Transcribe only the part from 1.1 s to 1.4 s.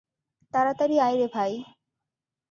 রে